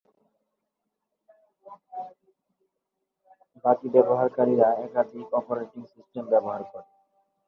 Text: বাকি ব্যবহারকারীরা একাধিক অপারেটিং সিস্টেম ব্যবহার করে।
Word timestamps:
বাকি 3.65 3.87
ব্যবহারকারীরা 3.89 4.67
একাধিক 4.85 5.27
অপারেটিং 5.33 5.81
সিস্টেম 5.93 6.23
ব্যবহার 6.31 6.61
করে। 6.71 6.89